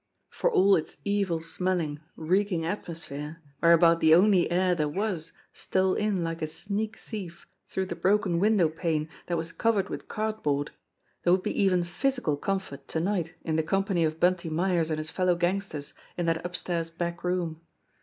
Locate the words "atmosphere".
2.65-3.37